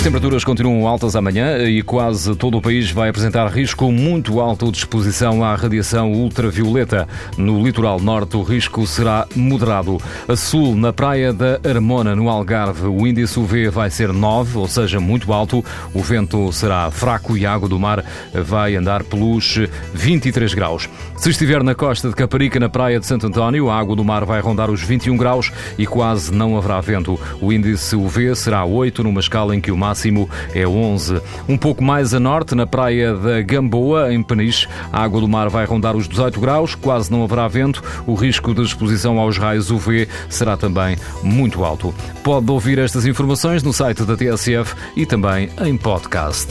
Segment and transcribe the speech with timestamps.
[0.00, 4.72] As temperaturas continuam altas amanhã e quase todo o país vai apresentar risco muito alto
[4.72, 7.06] de exposição à radiação ultravioleta.
[7.36, 9.98] No litoral norte, o risco será moderado.
[10.26, 14.66] A sul, na praia da Armona, no Algarve, o índice UV vai ser 9, ou
[14.66, 15.62] seja, muito alto.
[15.92, 19.58] O vento será fraco e a água do mar vai andar pelos
[19.92, 20.88] 23 graus.
[21.18, 24.24] Se estiver na costa de Caparica, na praia de Santo António, a água do mar
[24.24, 27.20] vai rondar os 21 graus e quase não haverá vento.
[27.38, 31.20] O índice UV será 8, numa escala em que o mar máximo é 11.
[31.48, 35.48] Um pouco mais a norte, na praia da Gamboa, em Peniche, a água do mar
[35.48, 37.82] vai rondar os 18 graus, quase não haverá vento.
[38.06, 41.92] O risco de exposição aos raios UV será também muito alto.
[42.22, 46.48] Pode ouvir estas informações no site da TSF e também em podcast.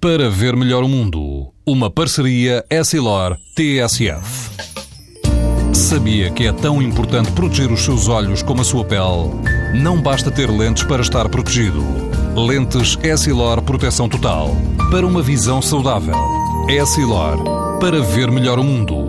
[0.00, 4.48] Para ver melhor o mundo, uma parceria Essilor-TSF.
[5.74, 9.57] Sabia que é tão importante proteger os seus olhos como a sua pele?
[9.74, 11.84] Não basta ter lentes para estar protegido.
[12.34, 14.56] Lentes Essilor Proteção Total.
[14.90, 16.16] Para uma visão saudável.
[16.68, 17.78] Essilor.
[17.78, 19.07] Para ver melhor o mundo.